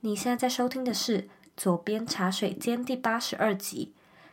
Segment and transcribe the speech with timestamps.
[0.00, 1.22] 你现在在收听的是
[1.56, 3.92] 《左边茶水间》第八十二集。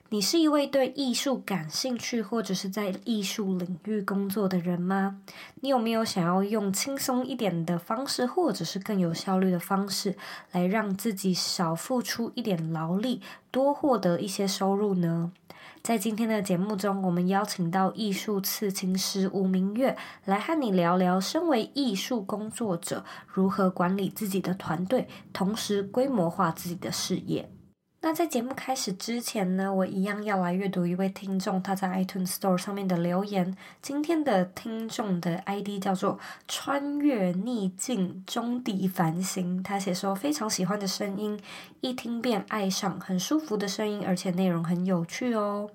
[0.09, 5.19] 你是一位对艺术感兴趣，或者是在艺术领域工作的人吗？
[5.61, 10.15] 你有没有想要用轻松一点的方式，或者是更有效率的方式，
[10.51, 15.31] 来让自己少付出一点劳力，多获得一些收入呢？
[15.85, 27.51] 在今天的节目中，我们邀请到艺术刺青师吴明月来和你聊聊，身为艺术工作者如何管理自己的团队，同时规模化自己的事业。
[28.05, 33.57] 那在节目开始之前呢，我一样要来阅读一位听众他在 iTunes Store 上面的留言。
[33.81, 41.39] 今天的听众的 ID 叫做“穿越逆境中底繁星”，他写说非常喜欢的声音，
[41.81, 45.71] 一听便爱上，很舒服的声音，而且内容很有趣哦。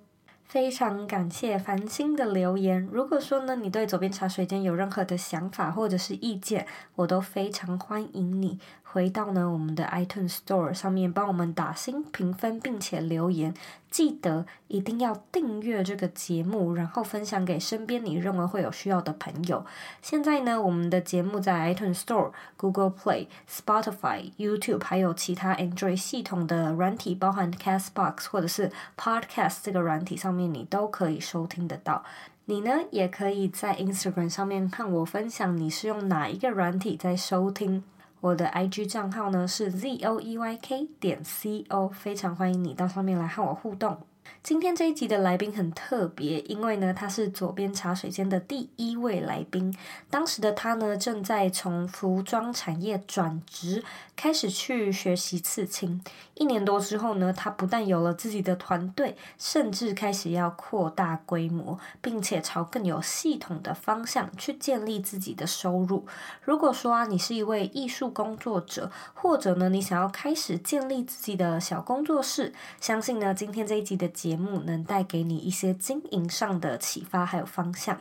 [0.51, 2.89] 非常感谢繁星的留言。
[2.91, 8.59] 如果说呢，你对左边茶水间有任何的想法或者是意见，我都非常欢迎你。
[8.83, 13.55] 回到呢，我们的 iTunes Store 上面帮我们打新评分，并且留言。
[13.91, 19.67] 记得一定要订阅这个节目，然后分享给身边你认为会有需要的朋友。
[20.01, 32.05] 现在呢，我们的节目在 iTunes Store、Google Play、Spotify、YouTube，还有其他 Android 系统的软体，包含 Castbox 或者是 Podcast 这个软体上面，你都可以收听得到。
[32.45, 37.85] 你呢，也可以在 Instagram 上面看我分享你是用哪一个软体在收听。
[38.21, 44.10] 我的 IG 账号呢是 zoeyk 点 co，非常欢迎你到上面来和我互动。
[44.43, 49.77] 今天这一集的来宾很特别，因为呢，他是左边茶水间的第一位来宾。
[50.09, 53.85] 当时的他呢，正在从服装产业转职，
[54.17, 56.03] 开始去学习刺青。
[56.35, 66.07] 一年多之后呢，他不但有了自己的团队，甚至开始要扩大规模，并且朝更有系统的方向去建立自己的收入。
[66.43, 78.01] 如果说啊，你是一位艺术工作者，或者呢，你想要开始建立自己的小工作室，相信呢，今天这一集的节节目能带给你一些经营上的启发，还有方向。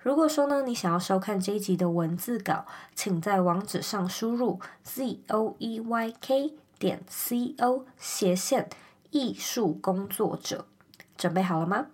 [0.00, 8.68] 如果说呢，你想要收看这一集的文字稿，请在网址上输入 z o e y k 点 c o 斜线
[9.12, 10.66] 艺术工作者。
[11.16, 11.86] 准备好了吗？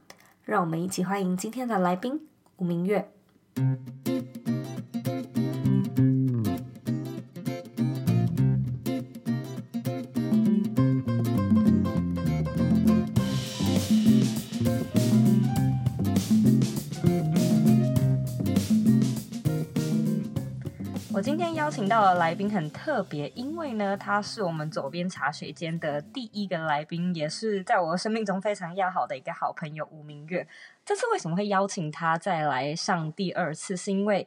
[0.44, 2.26] 让我们一起欢迎今天的来宾
[2.56, 3.12] 吴明月。
[21.18, 30.46] 我今天邀请到的来宾很特别，因为呢，他是我们左边茶水间的第一个来宾，也是在我生命中非常要好的一个好朋友吴明月。
[30.86, 33.76] 这次为什么会邀请他再来上第二次？
[33.76, 34.24] 是因为，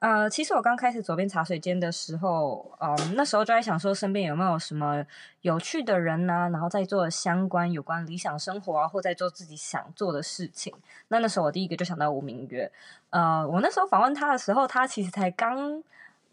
[0.00, 5.02] 呃，其实我刚开始左边茶水间的时候，嗯、呃，那时候就在想说，身边有没有什么
[5.40, 10.74] 有趣的人呢、然后在做相关有关理想生活啊，或在做自己想做的事情。
[11.08, 12.70] 那那时候我第一个就想到吴明月。
[13.08, 15.82] 呃，我那时候访问他的时候，他其实才刚。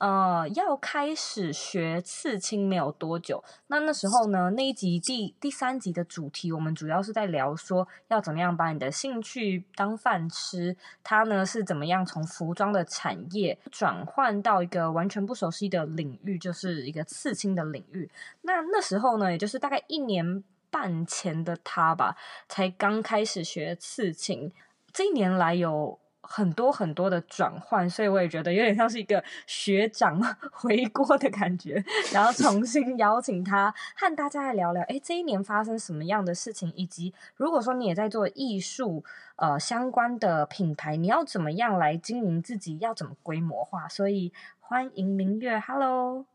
[0.01, 10.75] 呃，要开始学刺青没有多久，那那时候呢，那一集第第三集的主题，我们主要是在聊说要怎么样把你的兴趣当饭吃。
[11.03, 18.09] 他呢是怎么样从服装的产业转换到一个完全不熟悉的领域，就是一个刺青的领域。
[18.41, 22.17] 那那时候呢，也就是大概一年半前的他吧，
[22.49, 24.51] 才刚开始学刺青。
[24.91, 26.00] 这一年来有。
[26.23, 30.21] 很多很多的转换，所以我也觉得有点像是一个学长
[30.53, 31.83] 回锅的感觉，
[32.13, 39.03] 然后重新邀请他和大家来聊聊，哎，这一年发生什么样的事情，以及如果说你也在做艺术
[39.35, 43.89] 呃相关的品牌，你要怎么样来经营自己，要怎么规模化？
[43.89, 46.30] 所以欢迎明月，Hello。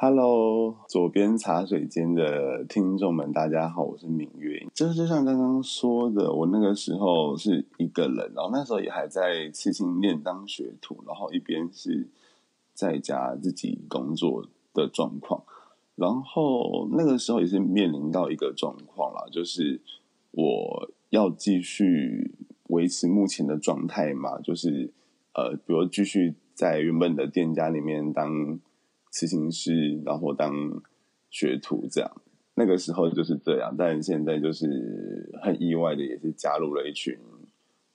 [0.00, 4.64] Hello，佐编茶水间的听众们，大家好，我是明月。
[4.72, 12.06] 就是就像刚刚说的，我那个时候是一个人，然后那时候也还在刺青店当学徒，然后一边是
[12.72, 15.42] 在家自己工作的状况。
[15.96, 19.80] 然后那个时候也是面临到一个状况啦，就是
[20.30, 22.36] 我要继续
[22.68, 24.92] 维持目前的状态嘛，就是
[25.34, 28.60] 呃，比如继续在原本的店家里面当。
[29.10, 30.52] 刺青师，然后当
[31.30, 32.10] 学徒这样，
[32.54, 33.74] 那个时候就是这样。
[33.76, 34.66] 但现在就是
[35.42, 37.18] 很意外的，也是加入了一群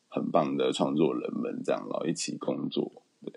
[0.10, 2.92] 很棒的创作人们，这样然后一起工作。
[3.26, 3.34] 对，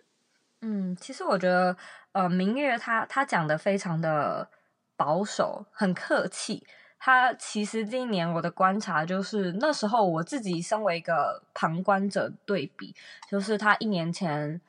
[0.63, 1.77] 嗯，其实我觉得，
[2.13, 4.49] 呃，明月他他讲的非常的
[4.97, 6.65] 保守，很客气。
[6.99, 12.95] 他其实今年我的观察就是，那时候我自己身为一个旁观者对比，
[13.31, 14.61] 就是他一年前。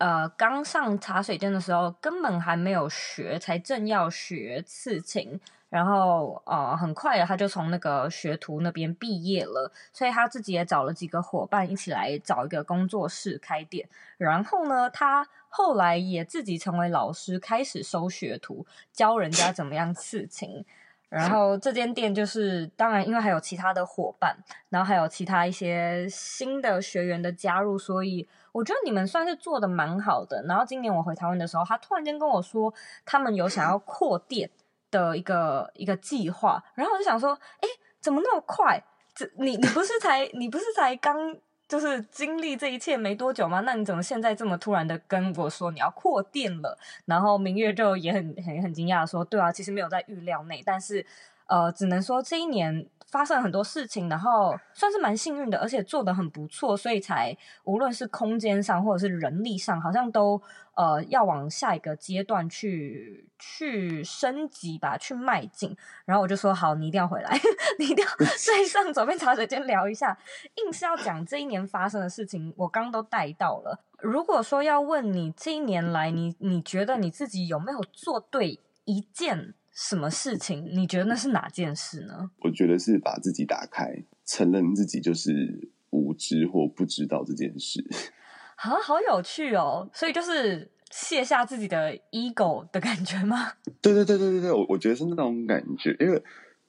[0.00, 5.38] 呃刚上茶水间的时候，根本还没有学，才正要学刺青。
[5.68, 13.88] 然后呃，很快的他就从那个学徒那边毕业了，所以他自己也找了几个伙伴一起来找一个工作室开店。
[14.18, 20.64] 然后呢，他后来也自己成为老师，开始收学徒，教人家怎么样刺青。
[21.10, 24.34] 然后这间店就是，当然因为还有其他的伙伴，
[24.70, 30.42] 然后还有其他一些新的学员的加入，所以我觉得你们算是做的蛮好的。
[30.48, 32.72] 然后今年我回台湾的时候，他突然间跟我说，
[33.04, 34.48] 他们有想要扩店。
[34.92, 37.68] 的一个一个计划，然后我就想说，哎，
[38.00, 38.82] 怎么那么快？
[39.14, 41.32] 这你你不是才你不是才刚
[41.70, 43.60] 就是经历这一切没多久吗？
[43.60, 46.76] 那你怎么现在这么突然的跟我说你要扩店了？
[47.04, 51.06] 然后明月就也很很很惊讶说，对啊，其实没有在预料内，但是
[51.50, 52.86] 呃，只能说这一年。
[53.10, 60.40] 发生了很多事情，然后算是蛮幸运的，而且做得很不错，所以才无论是空间上或者是人力上，好像都
[60.76, 65.76] 呃要往下一个阶段去去升级吧，去迈进。
[66.04, 67.36] 然后我就说好，你一定要回来，
[67.80, 70.16] 你一定要 再上左边茶水间聊一下，
[70.64, 73.80] 硬是要讲这一年发生的事情，我刚都带到了。
[73.98, 79.54] 如果说要问你这一年来，你你觉得你自己有没有做对一件？
[79.72, 80.64] 什么事情？
[80.72, 82.30] 你觉得那是哪件事呢？
[82.40, 87.84] 我觉得是把自己打开，承认自己就是无知或不知道这件事。
[88.56, 89.88] 啊，好有趣哦！
[89.94, 93.52] 所以就是卸下自己的 ego 的感觉吗？
[93.80, 95.96] 对对对对对对，我我觉得是那种感觉。
[95.98, 96.22] 因为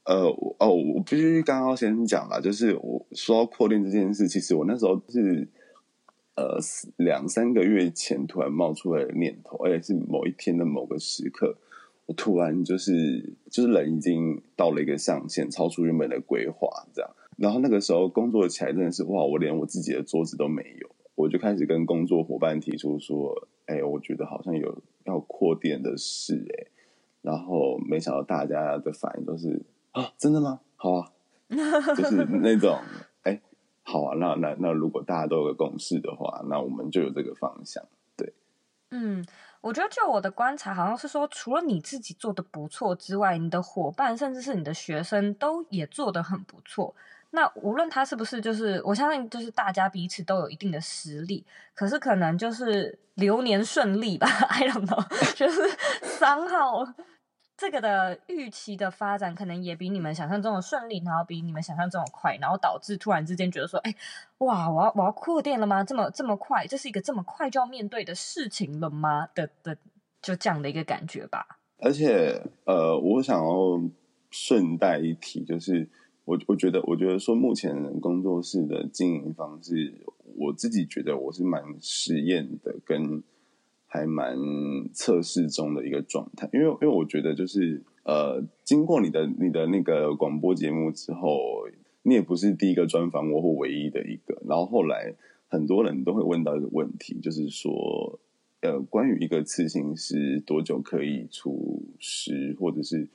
[0.06, 0.24] 呃，
[0.60, 5.50] 哦，我必须刚刚先讲了，就是我说到扩店这件事，其实我那时候是
[6.36, 6.58] 呃
[6.98, 11.58] 两三个月前突然冒出来的念头，而且是某一天的某个时刻。
[12.14, 17.12] 突然就是就是人已经到了一个上限，超出原本的规划，这样。
[17.38, 26.68] 然后那个时候工作起来真的是哇，我连我自己的桌子都没有，我就开始跟工作伙伴提出说，哎，我觉得好像有要扩店的事，哎。
[27.22, 29.62] 然后没想到大家的反应都是
[29.92, 30.62] 啊，真的吗？
[30.76, 31.12] 好啊，
[31.96, 32.76] 就是那种
[33.22, 33.40] 哎，
[33.84, 37.84] 好啊，那那那如果大家都有个共识的话，那我们就有这个方向，
[38.18, 38.34] 对，
[38.90, 39.24] 嗯。
[39.62, 46.94] 我觉得，就我的观察，好像是说，除了你自己做的不错之外，你的伙伴甚至是你的学生都也做得很不错。
[47.30, 55.62] 那无论他是不是，就是我相信，就是大家彼此都有一定的实力，可是可能就是流年顺利吧， I don't know，就是
[56.02, 56.86] 三号。
[57.62, 63.94] 这个的预期的发展可能也比你们想象中的顺利，然后比你们想象中的快，然后导致突然之间觉得说，哎，
[64.40, 65.84] 哇，我要我要扩店了吗？
[65.84, 69.28] 这么这么快，这是一个这么快就要面对的事情了吗？
[69.36, 69.78] 的的，
[70.24, 71.60] 就这样的一个感觉吧。
[71.78, 73.80] 而且，呃，我想要
[74.32, 75.88] 顺带一提，就是
[76.26, 80.04] 我我觉得，我觉得说目前工作室的经营方式，
[80.36, 83.22] 我自己觉得我是蛮实验的，跟。
[83.94, 84.38] 还蛮
[84.94, 91.68] 测试中的一个状态，因为因为我觉得就是呃，经过你的你的那个广播节目之后，
[92.04, 95.14] 你也不是第一个专访我或唯一的一个，然后后来
[95.50, 98.18] 很多人都会问到一个问题，就是说
[98.62, 103.10] 呃，关于一个刺青师多久可以出师，或者是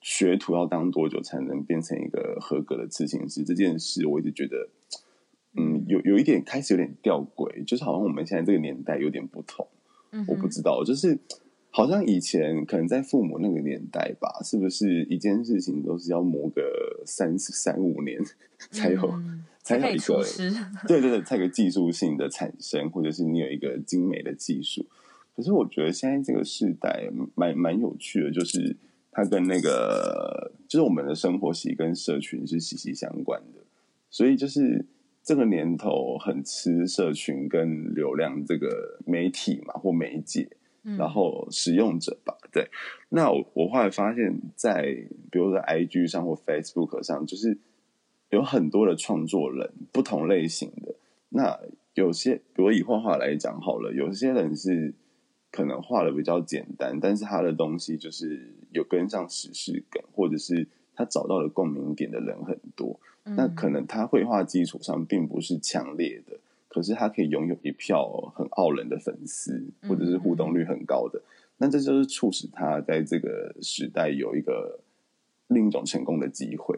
[0.00, 4.68] 学徒要当多久才能变成一个合格的刺青师这件事，我一直觉得。
[5.54, 9.66] 嗯，有有一点开始有点吊诡，就是好像我们现在这个年代有点不同。
[10.10, 11.18] 嗯，我不知道，就是
[11.70, 18.18] 好像以前可能在父母那个年代吧，是不是一件事情都是要磨个三三五年
[18.70, 20.24] 才有、嗯、才有一个
[20.86, 24.86] 对对对，才有个技术性的产生，或者是你有一个精美的技术。
[25.36, 28.76] 可是我觉得现在这个时代蛮蛮有趣的，就是
[29.10, 33.60] 它跟那个就是我们的生活习跟社群是息息相关的，
[34.10, 34.86] 所以就是。
[35.22, 40.48] 这个年头很吃社群跟流量这个媒体嘛，或媒介，
[40.82, 42.68] 然后使用者吧，对。
[43.10, 44.82] 那我我后来发现，在
[45.30, 47.56] 比如说 IG 上或 Facebook 上，就是
[48.30, 50.94] 有很多的创作人，不同类型的。
[51.28, 51.60] 那
[51.94, 54.92] 有些，比如以画画来讲好了，有些人是
[55.50, 62.98] 可能画的比较简单，但是他的东西就是有跟上时事感，或者是他找到了共鸣点的人很多。
[63.24, 66.36] 那可能他绘画基础上并不是强烈的，
[66.68, 71.22] 可是他可以拥有一票很傲人的粉丝，或者是互动率很高的。
[71.58, 74.80] 那这就是促使他在这个时代有一个
[75.46, 76.76] 另一种成功的机会。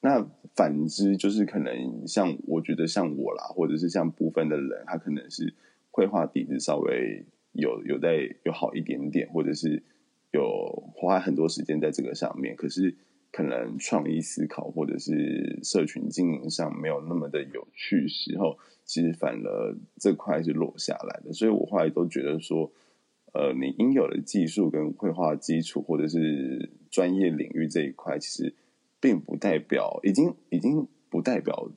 [0.00, 0.26] 那
[0.56, 5.54] 反之，就是可能像我觉得像我啦，或者是像部分的人，他可能是
[5.92, 9.80] 绘画底子稍微有有在有好一点点，或者是
[10.32, 12.96] 有花很多时间在这个上面，可是。
[13.36, 21.34] 可能创意思考或者是社群经营上没有那么的有趣时候，其实反而这块是落下来的。
[21.34, 22.72] 所以我后来都觉得说，
[23.34, 28.54] 呃，你应有的技术跟绘画基础或者是专业领域这一块，其实
[29.00, 31.70] 并不代表已经已经不代表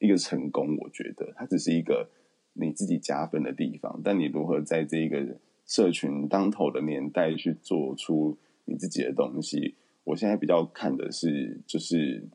[0.00, 0.76] 一个成功。
[0.78, 2.10] 我觉得它只是一个
[2.54, 9.76] 你自己加分的地方，但你如何在这一个社群当头的年代去做出你自己的东西？
[10.04, 12.28] 我现在比较看的是，就是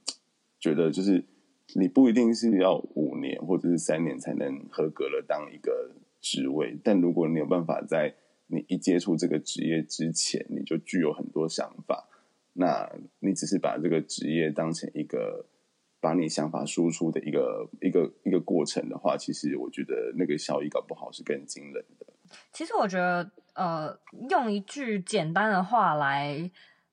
[0.59, 1.23] 觉得，就是
[1.75, 8.15] 你不一定是要五年或者是三年才能合格了当一个职位，但如果你有办法在
[8.47, 12.09] 你一接触这个职业之前，你就具有很多想法，
[12.53, 15.45] 那你只是把这个职业当成一个
[16.01, 22.07] 把你想法输出的一个一个一个过程的话，其实我觉得那个效益搞不好是更惊人的。
[22.51, 26.49] 其实我觉得，呃，用一句简单的话来。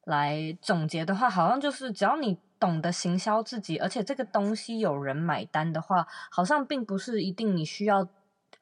[0.07, 8.09] 来总结的话，好像就是只要你懂得行销自己，而且这个东西有人买单的话，好像并不是一定你需要，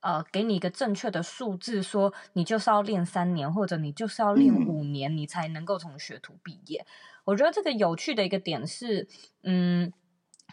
[0.00, 6.80] 呃，给你一个正确的数字，说你就是要练三年，或者你就是要练五年，你才能够从学徒毕业。
[6.80, 6.86] 嗯。
[7.26, 9.06] 我觉得这个有趣的一个点是，
[9.42, 9.92] 嗯。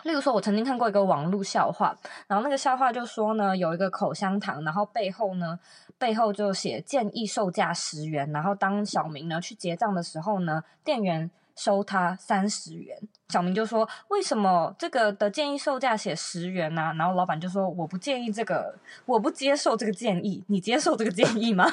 [0.03, 1.96] 例如说，我曾经看过一个网络笑话，
[2.27, 5.60] 然后那个笑话就说呢，有一个口香糖，然后背后呢，
[5.98, 12.98] 背后就写建议售价十元，然后当小明呢去结账的时候呢，店员收他三十元，
[13.29, 18.74] 小明就说：“为什么这个的建议售价写十元呢？”然后老板就说：“我不建议这个，
[19.05, 21.65] 我不接受这个建议，你接受这个建议吗？”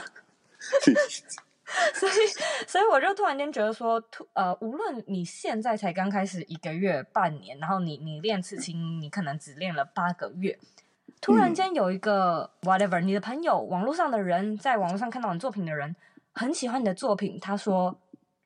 [1.95, 2.13] 所以，
[2.67, 10.59] 所以我就突然间觉得说，突呃，无论你现在才刚开始一个月、半年，然后你你练刺青，你可能只练了八个月，
[11.21, 15.95] 突然间有一个 whatever，你的朋友、网络上的人，在网络上看到你作品的人，
[16.33, 18.01] 很喜欢你的作品，他说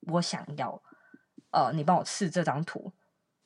[0.08, 0.82] 我想要，
[1.52, 2.92] 呃，你帮我刺这张图，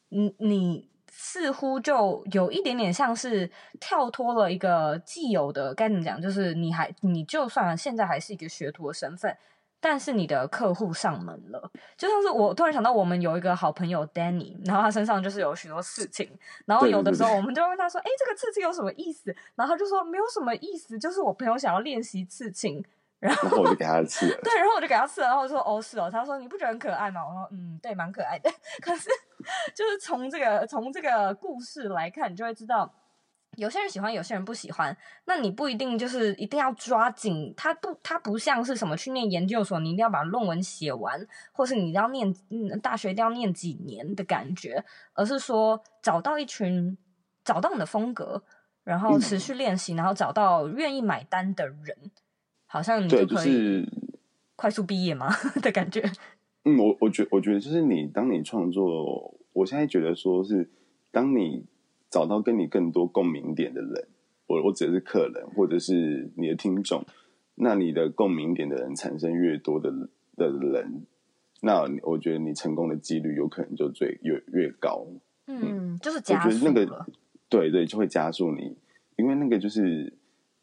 [0.08, 9.36] 你你似乎就有一点点像是跳脱了一个既有的该怎么讲，就是你还你就算现在还是一个学徒的身份。
[9.80, 16.28] 但是你的客户上门了，就像是我突然想到，我们有一个好朋友 Danny，然后他身上就是有许多刺青，
[16.64, 22.84] 然后有的时候我们就会问他说：“哎，这个刺青有什么意思？”然后他就说：“没有什么意思，就是我朋友想要练习刺青。”
[23.18, 24.38] 然后，我就给他刺了。
[24.44, 28.50] 对，然后我就给他刺了，然后我就说：“哦，是哦。”他说：“你不觉得很可爱吗？”我说：“嗯，对，蛮可爱的。”
[28.82, 29.08] 可是，
[29.74, 32.92] 就是从这个从这个故事来看，你就会知道。
[33.56, 34.96] 有些人喜欢，有些人不喜欢。
[35.24, 37.52] 那你不一定就是一定要抓紧。
[37.56, 44.84] 它不，它不像是什么去念研究所，你一定要把论文写完，或是你要念嗯大学一定要念几年的感觉，
[45.14, 46.96] 而是说找到一群，
[47.44, 48.42] 找到你的风格，
[48.84, 51.96] 然后持续练习，嗯、然后找到愿意买单的人，
[52.66, 53.88] 好像你就可以
[54.54, 55.28] 快速毕业吗
[55.62, 56.02] 的感觉？
[56.64, 60.70] 嗯，我我觉我觉得就是你当你创作，我现在觉得说是
[61.10, 61.64] 当你。
[62.16, 64.08] 找到跟你更多共鸣点的人，
[64.46, 67.04] 我我指的是客人或者是你的听众，
[67.56, 69.90] 那你的共鸣点的人产生越多的
[70.34, 71.02] 的人，
[71.60, 75.06] 那我觉得你成功的几率有可能就最越越高。
[75.46, 76.48] 嗯，嗯就是加速。
[76.48, 77.06] 我觉得那个
[77.50, 78.74] 对对，就会加速你，
[79.16, 80.10] 因为那个就是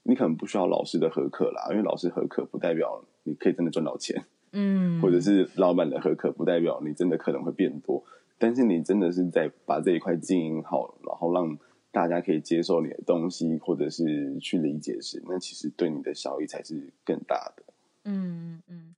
[0.01, 4.25] 你可能不需要老师的合客啦，因为老师合客不代表你可以真的赚到钱。
[4.53, 8.03] 嗯，或者是老板的合客不代表你真的可能会变多。
[8.43, 11.57] 但是你真的是在把这一块经营好，然后让
[11.93, 17.63] 大家可以接受你的东西，或者是去理解时，那其实对你的效益才是更大的。
[18.03, 18.93] 嗯嗯。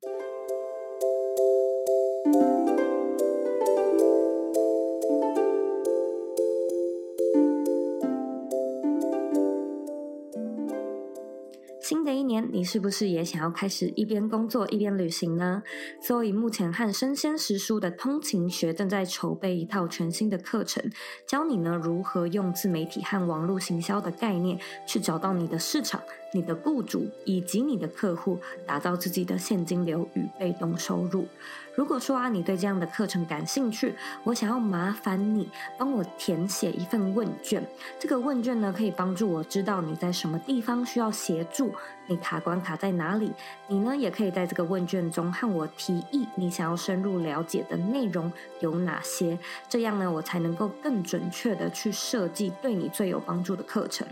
[12.51, 15.61] 你是不是也想要开始一边工作一边旅行呢？
[16.01, 20.83] 所以目前和生鲜食书的通勤学正在筹备一套全新的课程，
[21.27, 26.01] 教你呢如何用自媒体和网络行销的概念，去找到你的市场、
[26.35, 28.37] 你的雇主以及你的客户，
[28.67, 31.25] 打造自己的现金流与被动收入。
[31.73, 37.65] 如果说啊，你对这样的课程感兴趣，我想要麻烦你帮我填写一份问卷。
[37.97, 41.73] 这个问卷呢，可以帮助我知道你在什么地方需要协助，
[42.07, 43.31] 你卡关卡在哪里。
[43.67, 49.37] 你呢，也可以在这个问卷中和我提议你想要深入了解的内容有哪些。
[49.69, 54.05] 这样呢，我才能够更准确地去设计对你最有帮助的课程。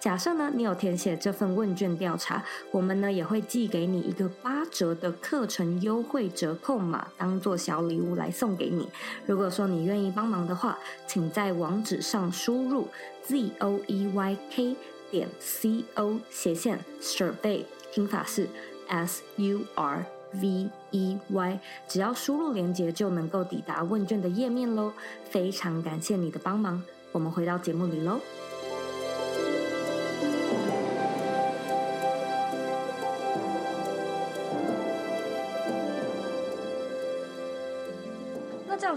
[0.00, 8.88] 假设呢，你有填写这份问卷调查，我们呢也会寄给你一个八折的课程优惠折扣码，当做小礼物来送给你。
[9.26, 12.86] 如果说你愿意帮忙的话，请在网址上输入
[13.24, 14.76] z o e y k
[15.10, 18.48] 点 c o 斜线 survey，拼法是
[18.86, 24.92] s u r V E Y，只要输入链接就能够抵达问卷的页面喽。
[25.28, 28.20] 非常感谢你的帮忙，我们回到节目里喽。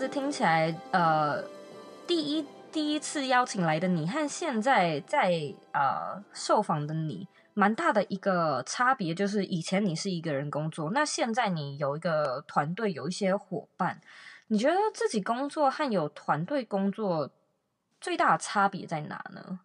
[0.02, 1.44] 子听起来，呃，
[2.08, 7.28] 第一第一次邀请来的你和现在在呃受访的你。
[7.54, 14.02] 蛮大的一个差别就是，以前你是一个人工作，那现在你有一个团队，有一些伙伴。
[14.48, 17.30] 你觉得自己工作和有团队工作
[18.00, 19.60] 最大的差别在哪呢？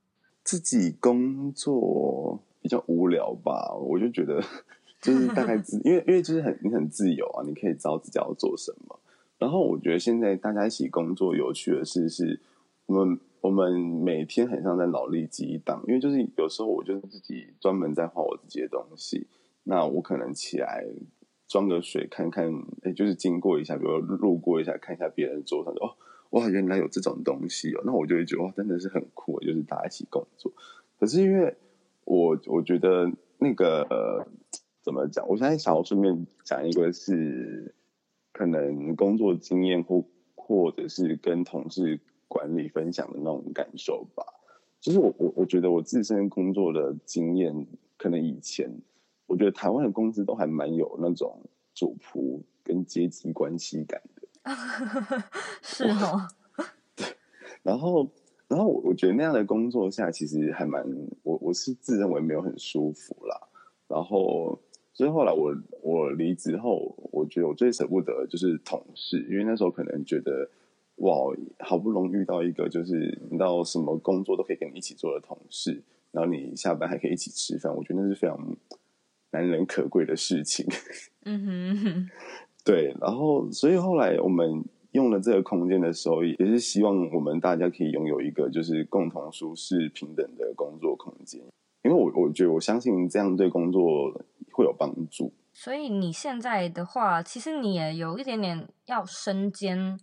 [0.45, 4.43] 自己工作比较无聊吧，我就觉得
[5.01, 9.01] 就是大概自，因为因为就是很你很自由啊，你可以知道自己要做什么。
[9.39, 12.41] 然后我觉得现在大家一起工作有趣的事是，
[12.87, 13.19] 我们。
[13.43, 19.29] 我们每天很像在脑力激荡，因为就是有时候我就是自己专门在画我自己的东西，
[19.63, 20.85] 那我可能起来
[21.47, 22.53] 装个水看看，
[22.83, 25.95] 哎，就是经过一下，比如路过一下看一下别人桌上，哦，
[26.31, 30.53] 哇，原来有这种东西哦，那我就会觉得哇，真的是很酷，就是大家一起工作。
[30.99, 31.57] 可是因为
[32.05, 34.27] 我我觉得那个，
[34.83, 35.25] 怎么讲？
[35.29, 37.73] 我现在想要顺便讲一个是
[38.37, 41.99] 可能工作经验或或者是跟同事。
[42.29, 44.25] 管理分享的那种感受吧，
[44.81, 48.69] 就是我我我觉得我自身工作的经验，可能以前
[49.27, 51.41] 我觉得台湾的公司都还蛮有那种
[51.73, 54.43] 主仆跟阶级关系感的，
[55.63, 56.27] 是哦，
[56.97, 57.07] 对，
[57.63, 58.11] 然后
[58.49, 60.85] 然后我我觉得那样的工作下其实还蛮
[61.23, 63.41] 我我是自认为没有很舒服啦，
[63.87, 64.59] 然后
[64.97, 70.49] 所以后来我我离职后，我觉得我最舍不得的就是同事，因为那时候可能觉得。
[71.01, 71.15] 哇，
[71.59, 78.57] 好不容易遇到一个就是你到什么工作都可以跟你一起做的同事，然后你下班还可以一起吃饭，我觉得那是非常
[79.31, 80.65] 难能可贵的事情。
[81.27, 82.11] 嗯哼，
[82.65, 82.95] 对。
[82.99, 91.43] 然后，所以后来我们用了这个空间的时候，也是希望我们大家可以拥有一个就是共同舒适平等的工作空间，
[91.85, 94.19] 因为我我觉得我相信这样对工作
[94.57, 95.33] 会有帮助。
[95.53, 99.99] 所以你现在的话，其实你也有一点点要身兼。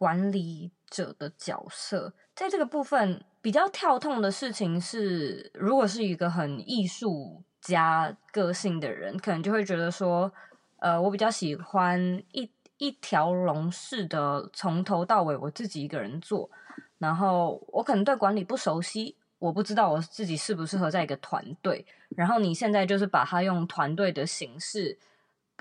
[0.00, 10.32] 管理者的角色，在这个部分比较跳痛的事情是，如果是一个很艺术家个性的人，可能就会觉得说，
[10.78, 12.00] 呃，我比较喜欢
[12.32, 16.48] 一一条龙式的，从头到尾我自己一个人做，
[16.96, 21.84] 然后我可能对管理不熟悉，我不知道我自己适不适合在一个团队。
[22.16, 24.96] 然后你现在就是把它用团队的形式，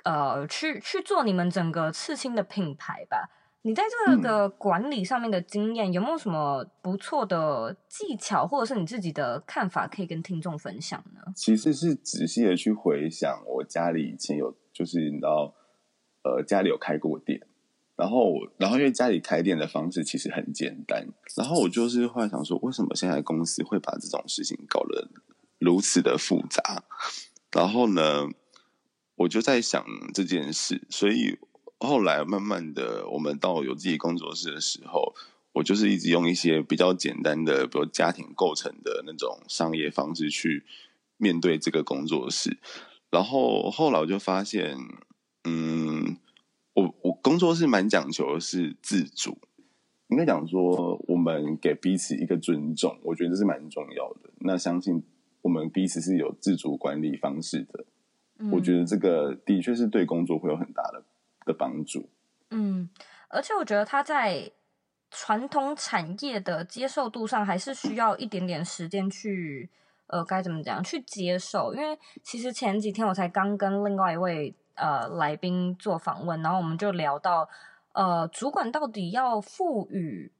[0.03, 3.31] 呃，去去做你们整个刺青的品牌吧。
[3.63, 11.21] 你在这个管理上面的经验，嗯、有没有什么不错的技巧，或者是你自己的看法，可以跟听众分享呢？
[11.35, 15.53] 其实是仔细的去回想，我家里以前有，就是你知道，
[16.23, 17.41] 呃，家里有开过店，
[17.99, 25.09] 然后，然后因为家里开店的方式其实很简单，然后我就是后来想说，为什么现在公司会把这种事情搞得
[25.59, 26.83] 如此的复杂？
[27.51, 28.27] 然后呢，
[29.15, 31.37] 我就在想这件事，所以。
[31.81, 35.15] 后来慢慢的，我们到有自己工作室的时候，
[35.53, 40.65] 我就是一直用一些比较简单的，比如家庭构成的那种商业方式去
[41.15, 42.57] 面对这个工作室。
[43.09, 44.77] 然后后来我就发现，
[45.45, 46.17] 嗯，
[47.21, 49.37] 工作是蛮讲求的是自主，
[50.07, 54.29] 应该讲说我们给彼此一个尊重，我觉得这是蛮重要的。
[54.39, 55.03] 那相信
[55.41, 57.85] 我们彼此是有自主管理方式的，
[58.39, 61.03] 嗯，我觉得这个的确是对工作会有很大的。
[61.45, 62.07] 的帮助，
[62.51, 62.87] 嗯，
[63.27, 64.51] 而且我觉得他在
[65.09, 69.67] 传统产业的接受度上，还是需要一点点时间去，
[70.05, 71.73] 呃，该怎么讲，去接受。
[71.73, 77.47] 因为其实前几天我才刚跟另外一位呃来宾做访问，然后我们就聊到，
[77.93, 80.31] 呃，主管到底要赋予。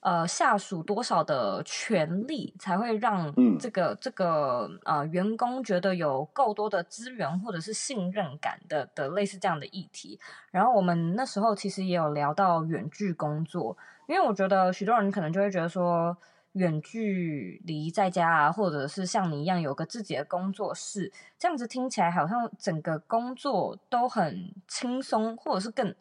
[0.00, 10.18] 呃，下属多少的权利才会让这个、嗯、这个呃员工觉得有够多的资源或者是信任感的的类似这样的议题。
[10.52, 16.16] 然后我们那时候其实也有聊到远距工作，因为我觉得许多人可能就会觉得说，
[16.58, 25.94] 远距离在家啊，或者是像你一样有个自己的工作室，这样子听起来好像整个工作都很轻松，或者是更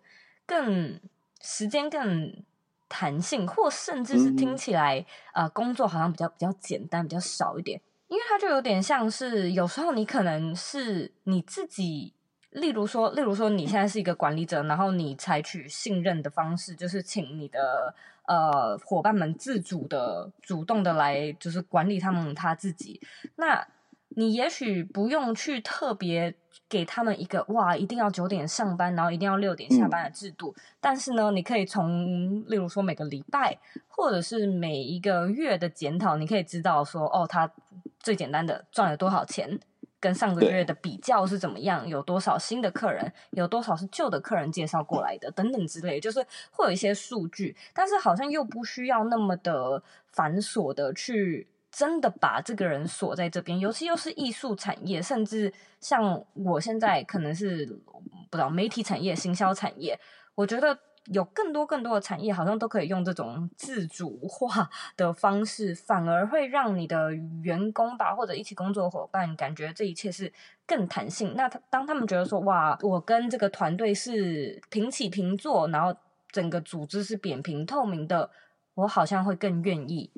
[0.45, 0.99] 更
[1.39, 2.43] 时间更。
[2.89, 12.13] 弹性，或甚至是听起来，嗯、呃，工作好像比较比较简单，比较少一点，因为它就有点像是有时候你可能是你自己，
[12.51, 17.93] 例如说，例如说你现在是一个管理者，然后你采取信任的方式，就是请你的
[18.27, 23.01] 呃伙伴们自主的、主动的来，就是管理他们他自己。
[23.35, 23.67] 那
[24.09, 26.33] 你也许不用去特别
[26.69, 30.53] 给他们一个哇，一定要九点上班，然后一定要六点下班的制度。
[30.57, 37.51] 嗯、但是呢，你可以从例如说每个礼拜，或者是每一个月的检讨，你可以知道说，哦，他
[37.99, 39.59] 最简单的赚了多少钱，
[39.99, 49.81] 跟上个月的比较是怎么样，有多少新的客人，有多少是旧的客人介绍过来的，等等之类，就是会有一些数据，但是好像又不需要那么的
[50.11, 51.47] 繁琐的去。
[51.69, 57.67] 真的把这个人锁在这边，尤其又是艺术产业，甚至像我现在可能是
[58.31, 59.99] 不知道媒体产业、行销产业，
[60.33, 60.75] 我觉得
[61.11, 70.31] 有更多更多的产业好像都可以用这种自主化 的方式，反而会让你的员工吧或者一起工作伙伴感觉这一切是
[70.65, 71.33] 更弹性。
[71.35, 75.97] 那他当他们觉得说哇，我跟这个团队是平起平坐，然后
[76.31, 78.29] 整个组织是扁平透明的，
[78.75, 80.09] 我好像会更愿意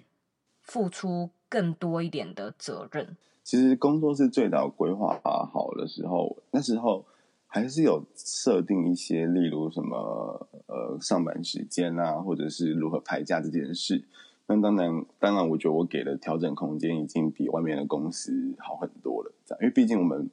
[0.62, 1.30] 付出。
[1.52, 3.18] 更多一点的责任。
[3.44, 7.04] 其实工作是最早规划好的时候，那时候
[7.52, 14.06] 还是有设定一些，例如什么呃上班时间啊，或者是如何排假这件事。
[14.46, 19.34] 那当然，当然，我觉得我给的调整空间已经比外面的公司好很多了。
[19.46, 20.30] 这样，因为毕竟我们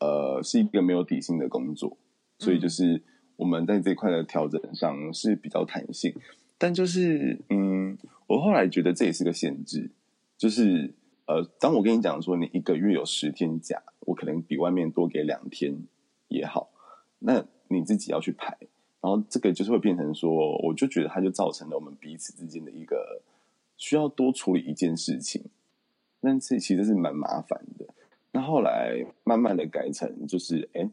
[0.00, 1.96] 呃是一个没有底薪的工作，
[2.38, 3.02] 所以就是
[3.36, 6.12] 我们在这块的调整上是比较弹性。
[6.58, 9.90] 但就是嗯，我后来觉得这也是个限制。
[10.36, 10.94] 就是
[11.26, 15.84] 呃，当我跟你讲说你一个月有十天假，我可能比外面多给两天
[16.30, 16.70] 也好，
[17.18, 18.56] 那你自己要去排，
[19.02, 23.20] 然后这个就是会变成说，我就觉得它就造成了我们彼此之间的一个
[23.76, 25.44] 需要多处理一件事情，
[26.20, 27.86] 但是其实是蛮麻烦的。
[28.32, 30.88] 那后来慢慢的改成就是，哎，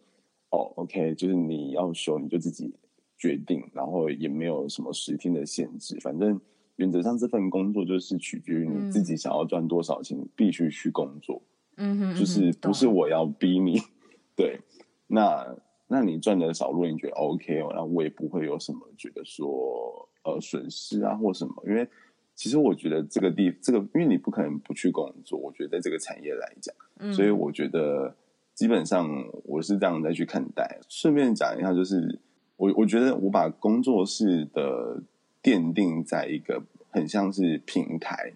[0.50, 2.73] 哦，OK，就是你要修你就自己
[3.17, 6.39] 决定，然后也没有什么时天的限制，反正。
[6.78, 11.41] 原则上，这份工作就是取决于你自己想要赚多少钱，嗯、必须去工作。
[11.76, 13.80] 嗯哼，就是不是我要逼你。
[13.80, 13.84] 嗯、
[14.38, 14.60] 对，
[15.08, 15.56] 那
[15.88, 21.54] 那你赚的少，如果你觉得 OK，那我也不会有什么觉得说呃损失啊或什么。
[21.65, 21.88] 因为
[22.36, 25.39] 其实我觉得这个地这个，因为你不可能不去工作。
[25.39, 28.15] 我觉得在这个产业来讲，嗯、所以我觉得
[28.54, 29.10] 基本上
[29.43, 30.80] 我是这样再去看待。
[30.88, 32.20] 顺便讲一下，就是
[32.56, 35.02] 我我觉得我把工作室的。
[35.43, 38.34] 奠定在一个很像是平台，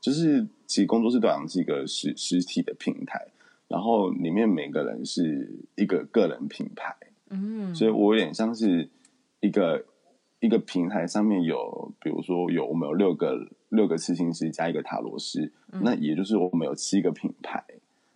[0.00, 3.28] 就是其实工作室对我是一个实实体的平台，
[3.72, 6.94] 然后里面每个人是一个个人品牌，
[7.30, 8.90] 嗯，所以我有点像是
[9.40, 9.82] 一个
[10.40, 17.64] 一个平台上面有，比如说有我们有六个六个刺青师加一个塔罗师，嗯、那也就是我们有七个品牌，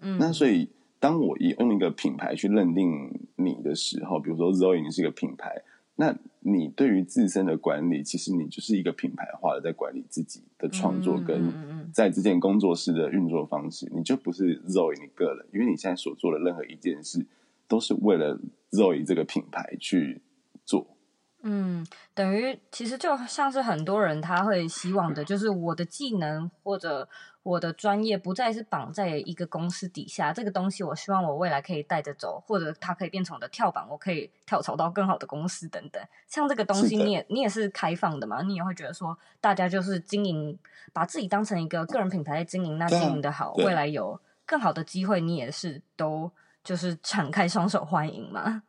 [0.01, 0.69] 嗯，那所以
[1.01, 5.63] 当我以用一个品牌去认定你的时候，比如说 Zoe 你是一个品牌。
[5.99, 6.15] 那
[6.49, 11.53] 你对于自身的管理，其实你就是一个品牌化的在管理自己的创作，跟
[11.93, 17.27] 在这件工作室的运作方式，你就不是 Zoe 你个人，因为你现在所做的任何一件事，
[17.67, 18.39] 都是为了
[18.71, 20.23] Zoe 这个品牌去
[20.65, 20.96] 做。
[21.43, 27.09] 嗯，等于其实就像是很多人他会希望的，就是我的技能或者
[27.45, 36.03] 我的专业不再是绑在一个公司底下，这个东西我希望我未来可以带着走，或者它可以变成我的跳板，我可以跳槽到更好的公司等等。
[36.27, 38.43] 像这个东西，你也你也是开放的嘛？
[38.43, 40.59] 你也会觉得说，大家就是经营，
[40.93, 46.29] 把自己当成一个个人品牌在经营，那经营的好，未来有更好的机会，你也是都
[46.65, 48.63] 就是敞开双手欢迎嘛？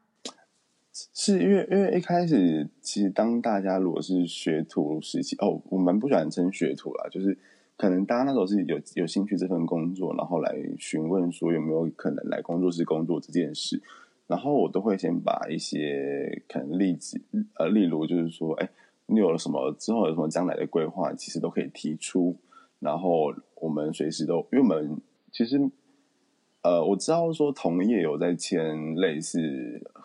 [1.13, 7.38] 是因为因为一开始，其实当大家如果是学徒时期，哦，我蛮不喜欢称学徒啦，就是
[7.75, 13.81] 可能大家那时候是有有兴趣这份工作，然后来询问说有没有可能来工作室工作这件事，
[14.27, 17.21] 然后我都会先把一些可能例子，
[17.55, 18.69] 呃，例如就是说，哎，
[19.05, 22.36] 你有了什么之后有什么将来的规划，其实都可以提出，
[22.79, 24.97] 然后我们随时都，因为我们
[25.31, 25.69] 其实。
[26.63, 29.39] 呃，我知道说同业有在签类似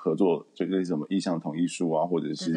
[0.04, 2.52] 合作，就类似什么意向同意书啊，或者是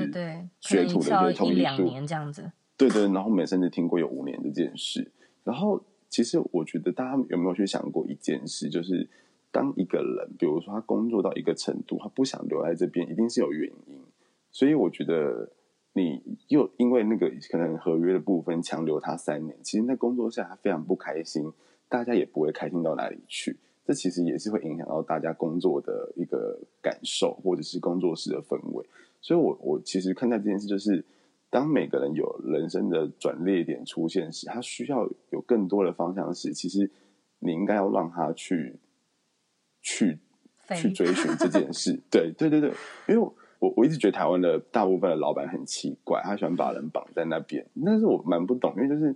[0.60, 2.52] 学徒的一个同意书，两年这样子。
[2.76, 5.12] 对对，然后我们甚至听过有五年这件事。
[5.44, 5.80] 然后，
[6.10, 9.08] 其实我觉得大家有没有去想过一件事，就是
[9.52, 14.02] 当一个人，比如说他工作到一个程度，他不想留在这边，一定是有原因。
[14.52, 15.52] 所以我觉得
[15.94, 21.52] 你又因为那个可能合约的部分强留他三年，其实那工作下他非常不开心，
[21.88, 23.60] 大家也不会开心到哪里去。
[23.86, 28.84] 这其实也是会影响到大家工作的一个感受，或者是工作室的氛围。
[29.21, 31.06] 所以我，我我其实看待这件事，就是
[31.52, 36.89] 当每个人有人生的转捩点出现时，他需要有更多的方向时，其实
[37.38, 38.80] 你应该要让他去
[39.84, 40.17] 去
[40.76, 42.02] 去追寻这件事。
[42.10, 42.71] 对对对对，
[43.08, 43.17] 因为
[43.60, 49.15] 我我一直觉得台湾的大部分的老板很奇怪，他喜欢把人绑在那边，但是我蛮不懂，因为就是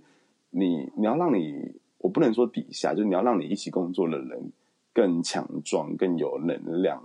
[0.50, 1.80] 你你要让你。
[2.02, 4.52] 我不能说底下，就是你要让你一起工作的人
[4.92, 7.02] 更强壮、更有能量，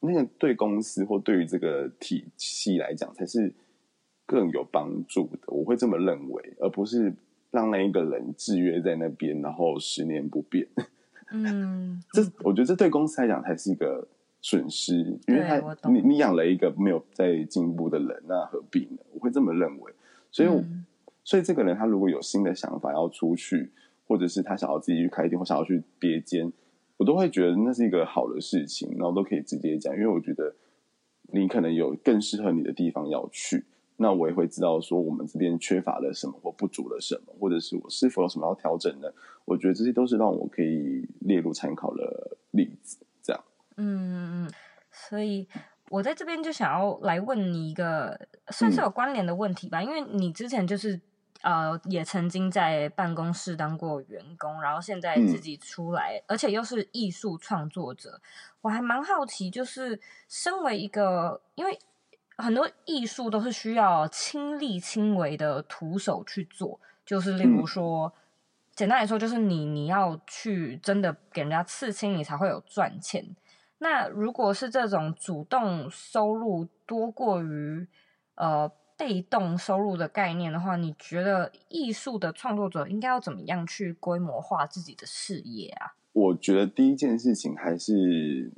[0.00, 3.52] 那个对公司或对于这个体系来讲才是
[4.26, 5.38] 更有帮助的。
[5.48, 7.14] 我会这么认为，而不是
[7.50, 10.66] 让那一个人制约在那边，然后十年不变。
[11.32, 14.06] 嗯，这我觉得这对公司来讲才是一个
[14.40, 18.98] 损失，因为他你你养了一个没有在进步的人，那何必呢？
[19.12, 19.92] 我会这么认为。
[20.30, 20.84] 所以，嗯、
[21.24, 23.70] 所以这个人他如果有新的想法要出去，
[24.06, 26.52] 或者是他想要自己去开店，或想要去别间，
[26.96, 30.54] 我都会觉得那是一个好的事情，然后都可以直接讲，因为我觉得
[31.32, 33.64] 你可能有更适合你的地方要去，
[33.96, 39.14] 那我也会知道说我们这边缺乏了什么或不足了什么，或者是我是否有什么要调整的。
[39.44, 42.98] 我觉得这些都是让我可以列入参考的例子。
[43.22, 43.44] 这样，
[43.76, 44.50] 嗯，
[44.90, 45.48] 所以。
[45.90, 50.98] 我在这边就想要来问你一个算是有关联的问题吧，嗯、因为你之前就是
[51.44, 58.18] 呃也曾经在办公室当过员工，然后现在自己出来，嗯、而且又是艺术创作者，
[58.62, 61.78] 我还蛮好奇，就是身为一个，因为
[62.38, 68.12] 很多艺术都是需要亲力亲为的徒手去做，就是例如说，嗯、
[68.74, 73.36] 简单来说，就是你你要去真的给人家刺青，你才会有赚钱。
[73.78, 77.86] 那如果是这种主动收入多过于
[78.34, 85.94] 呃被动收入的概念的话，你觉得艺术的创作者应该要怎么样去规模化自己的事业啊？
[86.12, 88.52] 我觉得第一件事情还是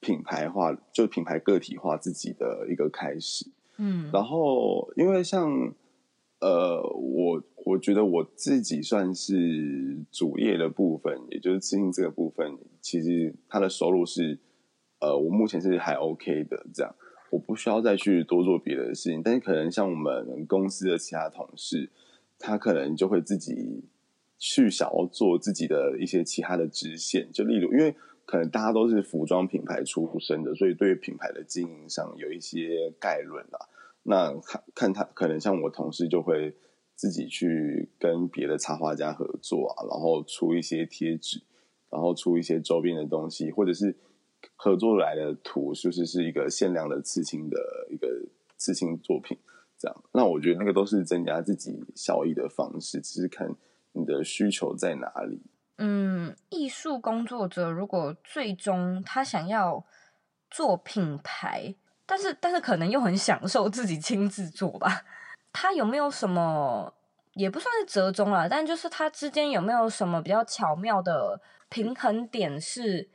[0.00, 3.50] 品牌化，就品牌个体化自己的一个开始。
[3.78, 5.50] 嗯，然后因为像
[6.40, 14.38] 呃，我我觉得我自己算是主业的部分，也就是刺青这个部分，其实它的收入是。
[14.98, 16.94] 呃，我目前是还 OK 的，这样
[17.36, 19.22] 我不需要再去多做别的事情。
[19.22, 21.90] 但是可能像我们公司的其他同事，
[22.38, 23.84] 他可能就会自己
[24.38, 27.30] 去想要做自己的一些其他的支线。
[27.30, 27.94] 就例如，因为
[28.24, 33.68] 可能大家都是服装品牌出身的，所以对品牌的经营上有一些概论啦。
[34.04, 36.54] 那看看他，可能像我同事就会
[36.94, 41.42] 自己去跟别的插画家合作啊，然后出一些贴纸，
[41.90, 43.94] 然后出一些周边的东西，或者是。
[44.54, 47.58] 合作来的图就是是一个限量的刺青的
[47.90, 48.06] 一个
[48.56, 49.36] 刺青作品，
[49.76, 50.04] 这样。
[50.12, 53.54] 那我觉得那个都是增加自己效益的方式，只是看
[53.92, 55.42] 你的需求在哪里。
[55.78, 59.84] 嗯，艺术工作者如果最终他想要
[60.50, 61.74] 做品牌，
[62.06, 65.04] 但是但是可能又很享受自己亲自做吧，
[65.52, 66.94] 他有没有什么
[67.34, 73.10] 也不算是折中了，但就是他之间有没有什么比较巧妙的平衡点是？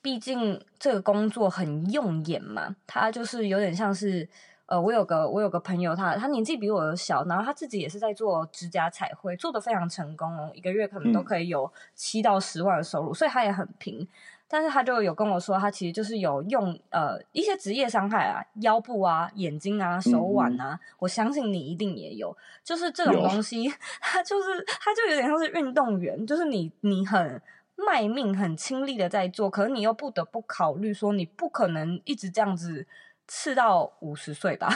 [0.00, 4.26] 毕竟这个工作很用眼嘛，他就是有点像是，
[4.66, 14.06] 呃，我有个我有个朋友他，他他年纪比我小，然后他自己也是在做指甲彩绘，做的非常成功哦，一个月可能都可以有七到十万的收入，嗯、所以他也很拼。
[14.50, 22.34] 但是他就有跟我说，他其实就是有用呃一些职业伤害啊，腰部啊、眼睛啊、手腕啊，嗯、我相信你一定也有，
[22.64, 27.42] 就是这种东西， 他就是他就有点像是运动员，就是你你很。
[27.86, 32.84] 卖命很亲力的在做，可是你又不得不考虑说，你不可能一直这样子
[33.28, 34.68] 吃到五十岁吧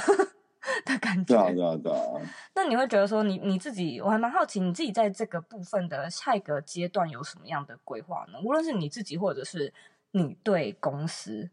[0.85, 1.35] 的感觉。
[1.35, 1.99] 对啊，对啊，对啊。
[2.55, 8.39] 那你会觉得说你，你你自己，我还蛮好奇，你自己在这个部分的下一个阶段有什么样的规划呢？
[8.45, 9.75] 无论是你自己，或者是
[10.13, 11.51] 你对公司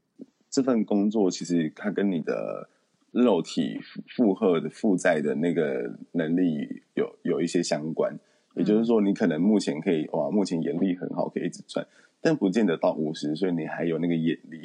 [0.51, 2.69] 这份工作，其实它跟你的
[3.12, 3.79] 肉体
[4.15, 8.19] 负荷的负债的那个能力有有一些相关。
[8.55, 11.85] 也就是说，你可能目前可以哇，目前眼力很好，可以一直赚，
[12.21, 14.62] 但不见得到五十岁你还有那个眼力，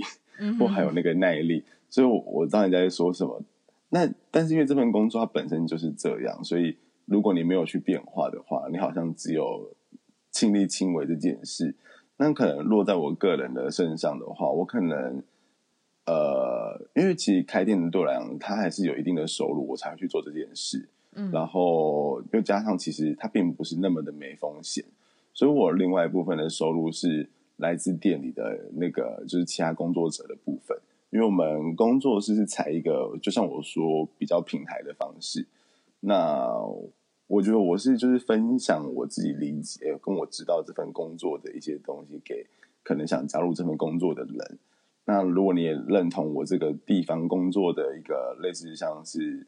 [0.59, 1.65] 或还有那个耐力。
[1.89, 3.43] 所以我，我我知道你在说什么。
[3.91, 9.77] 那但是因为这份工作它本身就是这样，所以如果你没有去变化的话，你好像只有
[10.33, 11.77] 亲力亲为这件事。
[12.17, 15.23] 那可能落在我个人的身上的话，我可能
[16.07, 20.89] 呃，因为其实开店的对我来讲，它还是有一定的收入，我才会去做这件事。
[21.33, 24.85] 然后又加上，其实它并不是那么的没风险，
[25.33, 30.77] 所以我另外一部分的收入是来自店里的那个，就是其他工作者的部分。
[31.11, 35.47] 因为我们工作室是采一个，就像我说比较平台的方式。
[36.01, 36.49] 那
[37.29, 42.45] 我觉得我是就是分享我自己理解跟我知道这份工作的一些东西给
[42.83, 44.59] 可能想加入这份工作的人。
[45.05, 49.47] 那如果你也认同我这个地方工作的一个类似像是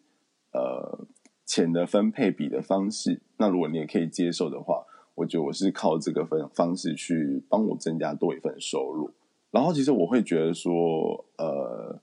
[0.52, 1.06] 呃。
[1.46, 9.12] 钱的分配比的方式，那如果你也可以接受的话，我觉得我是靠这个分方式去帮我增加多一份收入。
[9.50, 11.98] 然后，其实我会觉得说，呃，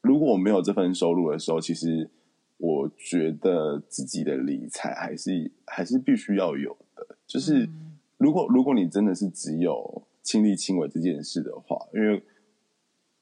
[0.00, 2.08] 如果我没有这份收入的时候，其实
[2.56, 7.16] 我觉得自己的理财还是还是必须要有的。
[7.26, 7.68] 就是
[8.16, 12.22] 如果如果你真的是只有亲力亲为这件事的话，因为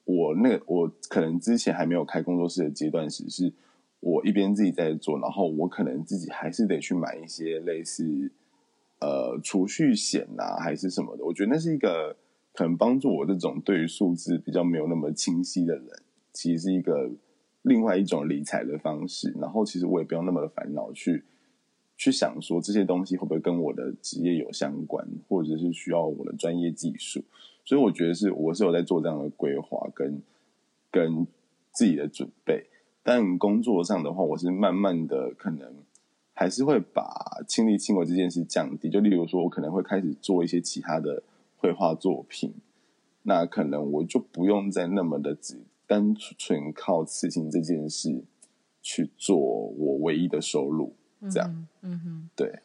[0.05, 3.51] 我那个我可能之前还没有开工作室的阶段时，是
[4.07, 8.31] 我一边自己在做，然后我可能自己还是得去买一些类似
[9.01, 11.25] 呃储蓄险啊，还是什么的。
[11.25, 12.15] 我觉得那是一个
[12.53, 15.87] 可能帮助我这种对于数字比较没有那么清晰的人，
[16.31, 17.11] 其实是一个
[17.63, 19.35] 另外一种理财的方式。
[19.41, 21.25] 然后其实我也不用那么的烦恼去。
[21.99, 27.23] 去想说这些东西会不会跟我的职业有相关，或者是需要我的专业技术，
[27.65, 30.21] 所以我觉得是我是有在做这样的规划跟
[30.91, 31.25] 跟
[31.71, 32.67] 自己的准备。
[33.07, 35.75] 但工作上的话，我是慢慢的可能
[36.33, 38.89] 还是会把亲力亲为这件事降低。
[38.89, 41.23] 就例如说，我可能会开始做一些其他的
[41.55, 42.53] 绘画作品，
[43.23, 48.25] 那可能我就不用再那么的只单纯靠刺青这件事
[48.81, 50.93] 去做我唯一的收入。
[51.31, 51.49] 这样，
[51.83, 52.59] 嗯，嗯哼，对，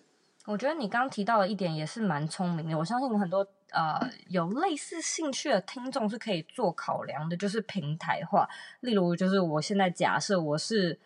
[0.47, 2.77] 我觉得你刚刚提到的一点也是蛮聪明的。
[2.77, 8.49] 我相信很多呃有类似兴趣的听众是可以做考量的，就是平台化。
[8.81, 11.01] 例如，就是我现在假设我是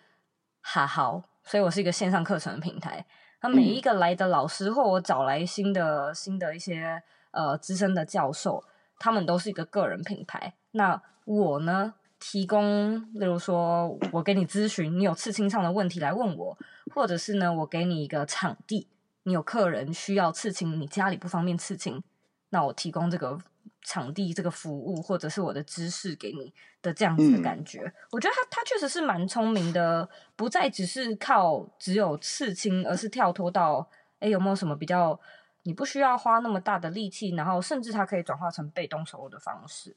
[0.61, 3.07] 哈豪，所以我是一个线上课程的平台。
[3.42, 8.64] 那每一个来的老师，或我找来新的新的一些呃资深的教授，
[8.98, 10.55] 他们都是一个个人品牌。
[10.72, 11.94] 那我呢？
[12.18, 16.59] 提供，例如说，我给你咨询，你有刺青上的问题来问我，
[16.94, 18.88] 或者是呢，我给你一个场地，
[19.24, 22.02] 你有客人需要刺青，你家里不方便刺青，
[22.50, 23.38] 那我提供这个
[23.82, 33.88] 场地这个服务，或者是我的知识给你的这样子的感觉，嗯、我觉得他他确实是蛮聪明的，不再只是靠只有刺青，而是跳脱到，
[34.20, 35.18] 哎，有没有什么比较
[35.64, 39.96] 你不需要花那么大的力气，然后甚至它可以转化成被动收入的方式。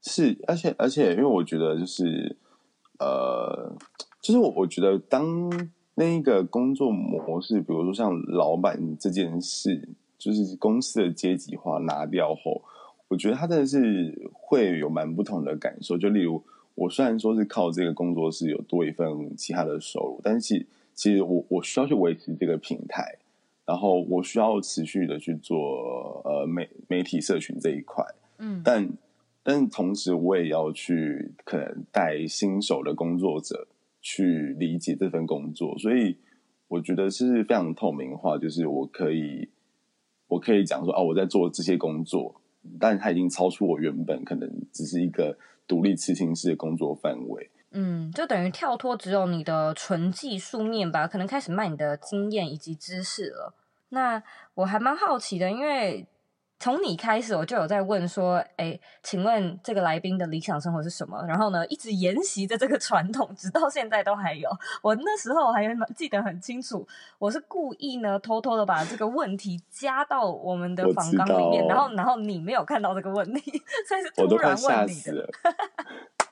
[0.00, 2.38] 是，而且而且，因为我觉得就是，
[3.00, 3.76] 呃，
[4.20, 5.50] 就是我我觉得当
[5.96, 12.60] 那一个工作模式，比如说像老板这件事，就是公司的阶级化拿掉后，
[13.08, 15.96] 我觉得他真的是会有蛮不同的感受。
[15.96, 16.42] 就例如，
[16.74, 23.16] 我虽然说是靠这个工作室有多一份其他的收入，但是其其实我我需要去维持这个平台，
[23.64, 28.04] 然后我需要持续的去做呃媒媒体社群这一块，
[28.38, 28.88] 嗯，但。
[29.40, 33.66] 但同时，我也要去可能带新手的工作者
[34.02, 36.14] 去理解这份工作，所以
[36.66, 38.36] 我觉得是非常透明化。
[38.36, 39.48] 就是我可以，
[40.28, 42.40] 我可以讲说啊，我在做这些工作，
[42.78, 45.36] 但它已经超出我原本可能只是一个
[45.66, 47.50] 独立刺青师的工作范围。
[47.72, 53.54] 嗯，就等于跳脱只有你的纯技术面吧，可能开始卖你的经验以及知识了。
[53.88, 54.22] 那
[54.54, 56.06] 我还蛮好奇的，因为。
[56.60, 61.24] 从你开始，我就有在问说，哎，请问这个来宾的理想生活是什么？
[61.26, 64.50] 然后呢，一直沿袭着这个传统，直到现在都还有。
[64.82, 66.86] 我那时候还记得很清楚，
[67.18, 73.40] 我是故意呢，偷偷的把这个问题加到我们的访纲里面，然后，然后你没有看到这个问题，
[73.86, 75.30] 所以是突然问你的。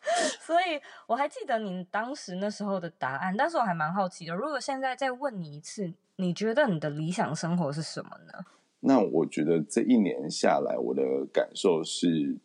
[0.40, 8.44] 所以我还记得你当时那时候的答案，但是我还蛮好奇的，如果现在再问你一次，你觉得你的理想生活是什么呢？
[8.88, 12.36] 那我觉得这一年下来，我的感受是，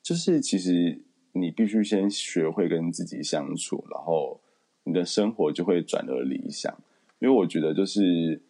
[0.00, 1.00] 就是其实
[1.32, 4.40] 你必须先学会跟自己相处，然后
[4.84, 6.72] 你的生活就会转而理想。
[7.18, 8.40] 因为我觉得，就是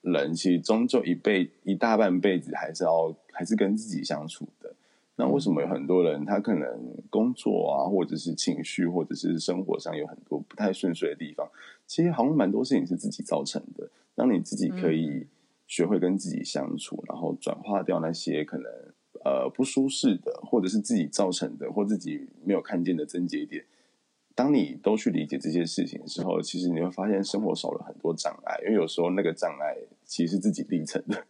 [0.00, 4.74] 人其实终究一辈一大半辈子还是要还是跟自己相处的。
[5.14, 11.48] 那为什么有很多人他可能工作啊，或者是情绪，或者是生活上有很多不太顺遂的地方？
[11.86, 13.88] 其实好像蛮多事情是自己造成的。
[14.16, 15.28] 当你自己可以、嗯。
[15.72, 18.70] 学会跟自己相处，然后转化掉那些可能
[19.24, 23.64] 呃不舒适的，或者是自己造成的，或自己没有看见的症结点。
[24.34, 31.24] 当你都去理解这些事情的时候，其实你会发现生活少了很多障碍，因为有时候那个障碍其实是自己立成的。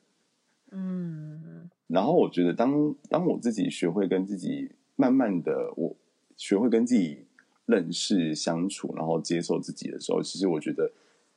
[0.73, 1.71] 嗯。
[1.87, 2.73] 然后我觉得当，
[3.09, 5.95] 当当我自己学会跟自己慢慢的，我
[6.37, 7.27] 学会跟自己
[7.67, 10.91] 认识相处，然后接受自己的时候，其实我觉得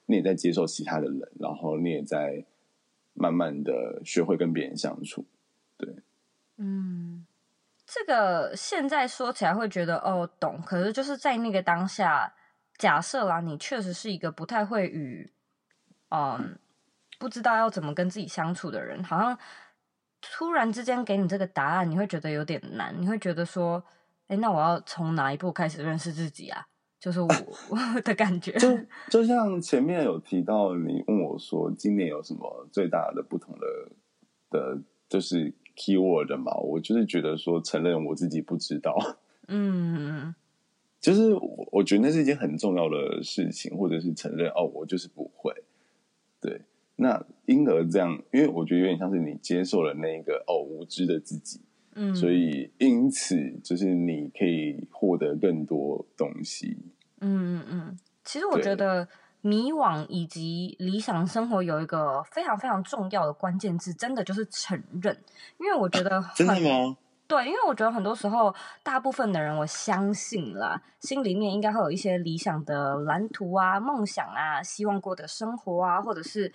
[0.08, 2.44] 你也在接受其他的人，然后你也在。
[3.16, 5.26] 慢慢的学会跟别人相处，
[5.78, 5.96] 对，
[6.58, 7.26] 嗯，
[7.86, 12.34] 这个现在说起来会觉得哦懂，可是就是在那个当下，
[12.78, 15.32] 假设啦，你确实是一个不太会与，
[16.10, 16.60] 嗯，
[17.18, 19.38] 不知道要怎么跟自己相处的人，好像
[20.22, 23.84] 突然之间给你这个答案，你会觉得有点难，你会觉得说，
[24.28, 26.68] 哎，那我要从哪一步开始认识自己啊？
[27.00, 27.28] 就是我
[28.04, 28.70] 的感觉，就
[29.12, 33.92] 就像前面有提到，你问我说今年有什么最大的不同的
[34.50, 36.54] 的，就是 keyword 嘛？
[36.58, 38.96] 我就是觉得说承认我自己不知道，
[39.50, 40.34] 嗯，
[41.00, 45.54] 就是我我觉得那是一件很重要的事情，或者是承认哦，我就是不会。
[46.42, 46.62] 对，
[46.96, 51.60] 那因而这样，因为我觉得有点像是你接受了那个哦无知的自己，
[51.96, 56.78] 嗯，所以因此就是你可以获得更多东西。
[57.22, 59.08] 嗯嗯嗯，其实我觉得
[59.42, 65.18] 迷惘以及理想生活有一个非常非常重要的关键字，真的就是承认。
[65.58, 66.98] 因为我觉得真的吗？
[67.28, 76.52] 对，因为我觉得很多时候，大部分的人，我相信啦，心里面应该会有一些理想的蓝图啊、梦想啊、希望过的生活啊，或者是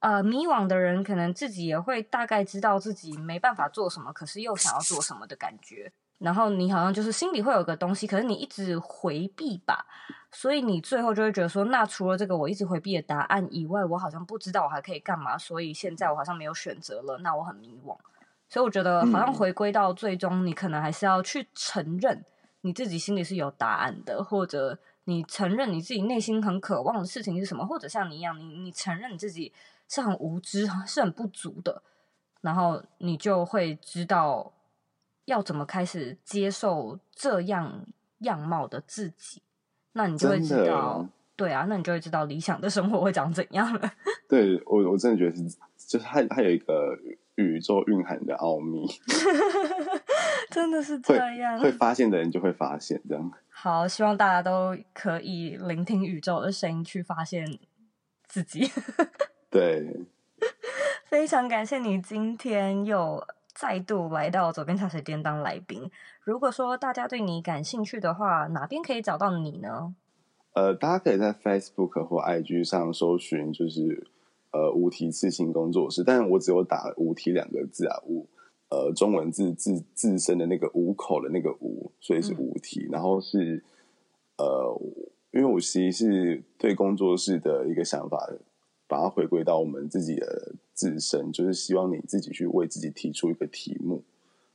[0.00, 5.92] 呃迷惘的人，可能自己也会大概知道自己没办法做什么，可是又想要做什么的感觉。
[6.18, 9.86] 然后你好像就是心里会有个东西，可是你一直回避吧，
[10.32, 17.96] 所以你最后就会觉得说，那除了这个我一直回避的答案以外，我好像不知道我还可以干嘛，所以现在我好像没有选择了，那我很迷惘。
[18.48, 22.24] 所以我觉得，好像回归到最终，你可能还是要去承认
[22.62, 29.52] 你自己心里是有答案的，或者你承认你自己内心很渴望的事情是什么，或者像你一样，你你承认你自己
[29.88, 31.82] 是很无知、是很不足的，
[32.42, 34.52] 然后你就会知道
[35.24, 37.86] 要怎么开始接受这样
[38.18, 39.42] 样貌的自己，
[39.92, 43.92] 那你就会知道，对啊，那你就会知道理想的生活会长怎样了。
[44.28, 45.42] 对，我，我真的觉得是，
[45.88, 46.96] 就是它它有一个。
[47.38, 48.84] 宇宙蕴含的奥秘，
[50.50, 51.56] 真的是这样。
[51.60, 53.32] 会发现的人就会发现，这样。
[53.48, 57.60] 好，希望大家都可以聆听宇宙的声音，去发现
[58.26, 58.68] 自己。
[59.50, 59.96] 对，
[61.06, 65.90] 非常感谢你今天又再度来到左边茶水间当来宾。
[66.22, 69.94] 如果说大家对你感兴趣的话，哪边可以找到你呢？
[70.54, 74.08] 呃，大家可以在 Facebook 或 IG 上搜寻，就是。
[74.50, 78.26] 呃，无题刺青工作室，但是我只有打“无题”两个字啊，无
[78.70, 82.86] 呃中文字自自身的那个五口的那个无，所以是无题。
[82.86, 83.62] 嗯、然后是
[84.38, 84.74] 呃，
[85.32, 88.18] 因为我其实是对工作室的一个想法，
[88.88, 94.02] 把它回归到我们自己的自身，就是希望你自己去为自己提出一个题目，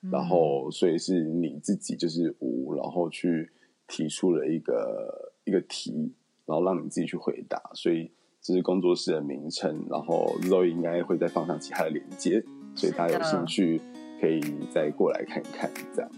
[0.01, 3.51] 嗯、然后所以是你自己就是无，然后去
[3.87, 6.11] 提出了一个一个题，
[6.45, 8.11] 然后让你自己去回答，所以。
[8.45, 12.43] 这是工作室的名称，然后 Zoe 应该会再放上其他的链接，
[12.75, 13.79] 所以大家有兴趣
[14.19, 15.71] 可以再过来看看。
[15.95, 16.11] 这样，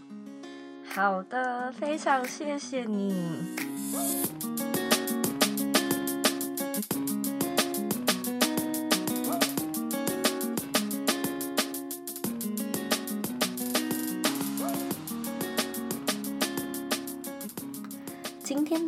[0.85, 3.13] 好的，非常谢谢你。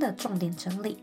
[0.07, 0.97] 的重点整理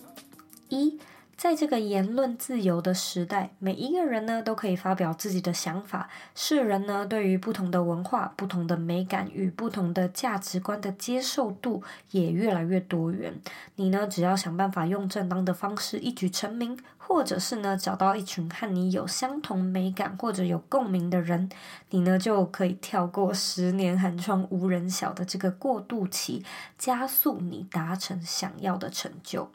[0.68, 0.98] 一。
[1.45, 6.09] 在这个言论自由的时代，每一个人呢都可以发表自己的想法。
[6.34, 11.82] 世人呢对于不同的文化、不同的美感与不同的价值观的接受度
[12.12, 13.34] 也越来越多元。
[13.76, 21.51] 你呢只要想办法用正当的方式一举成名，或者是呢找到一群和你有相同美感或者有共鸣的人，
[21.90, 26.42] 你呢就可以跳过十年寒窗无人晓的这个过渡期，
[26.78, 29.51] 加速你达成想要的成就。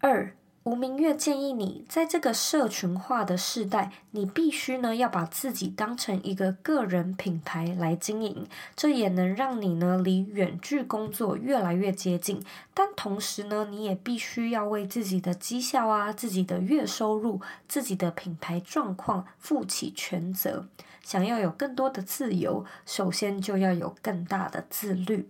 [0.00, 0.34] 二。
[0.64, 8.46] 吴明月建议你，在这个社群化的时代，你必须呢要把自己当成一个个人品牌来经营，
[8.76, 12.40] 这也能让你呢离远距工作越来越接近。
[12.72, 20.68] 但同时呢，你也必须要为自己的绩效啊、自己的月收入、自己的品牌状况负起全责。
[21.02, 25.28] 想要有更多的自由，首先就要有更大的自律。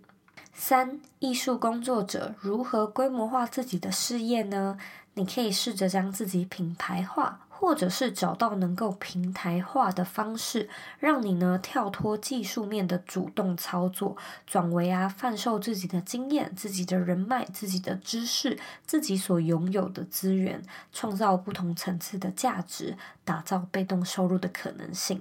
[0.54, 4.76] 三、艺术工作者如何规模化自己的事业呢？
[5.14, 25.20] 你可以试着将自己品牌化，或者是找到能够平台化的方式，让你呢跳脱技术面的主动操作，转为啊贩售自己的经验、自己的人脉、自己的知识、自己所拥有的资源，创造不同层次的价值，打造被动收入的可能性。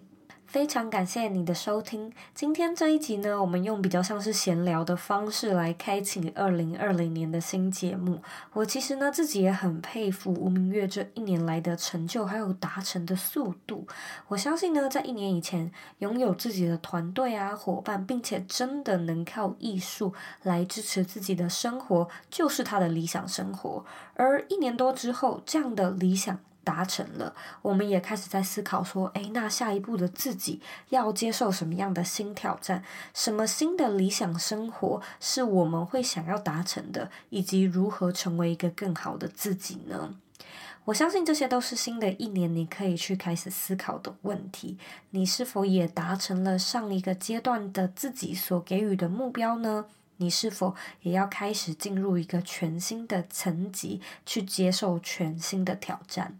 [0.51, 2.11] 非常感谢你的收听。
[2.35, 8.21] 今天这一集呢，我们用比较像是闲聊的方式来开启二零二零年的新节目。
[8.51, 13.87] 我其实呢自己也很佩服吴明月这一年来的成就，还有达成的速度。
[14.27, 23.85] 我相信呢，在一年以前拥有自己的团队啊伙伴，并且真的能靠艺术来支持自己的生活，就是他的理想生活。
[24.15, 26.37] 而一年多之后，这样的理想。
[26.63, 32.83] 达成了，我们也开始在思考说，诶，那下一步的自己要接受什么样的新挑战？
[33.13, 37.09] 什么新的理想生活是我们会想要达成的？
[37.29, 40.15] 以及如何成为一个更好的自己呢？
[40.85, 44.79] 我相信这些都是新的一年你可以去开始思考的问题。
[45.11, 49.85] 你是否也达成了上一个阶段的自己所给予的目标呢？
[50.17, 56.37] 你是否也要开始进入一个全新的层级，去接受全新的挑战？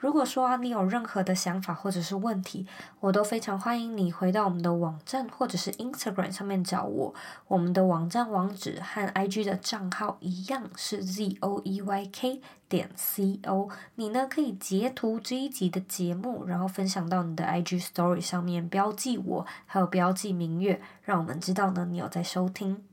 [0.00, 2.66] 如果说，你有任何的想法或者是问题，
[3.00, 7.12] 我都非常欢迎你回到我们的网站或者是 Instagram 上面找我。
[7.48, 13.68] 我们的网站网址和 IG 的账号一样是 z o e y k 点 c o。
[13.96, 22.84] 你呢可以截图这一集的节目，然后分享到你的 IG Story 上面，标记我，还有标记明月，让我们知道呢你有在收听。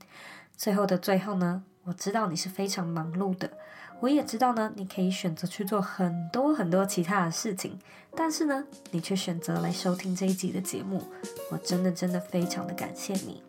[0.57, 3.51] 最后的最后呢，我知道你是非常忙碌的。
[3.99, 7.79] 我也知道呢，你可以选择去做很多很多其他的事情，
[8.15, 11.03] 但是呢，你却选择来收听这一集的节目，
[11.49, 13.41] 我真的真的非常的感谢你。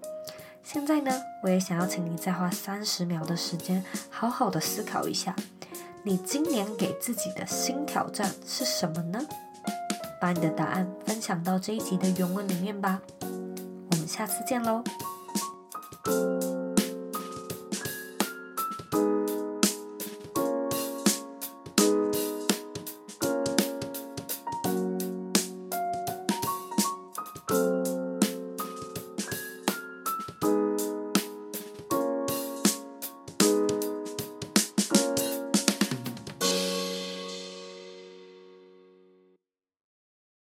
[0.63, 5.37] 现在呢，我也想要请你再花三十秒的时间，好好的思考一下，
[6.03, 9.21] 你今年给自己的新挑战是什么呢？
[10.21, 13.01] 把你的答案分享到这一集的原文里面吧。
[13.21, 14.83] 我们下次见喽。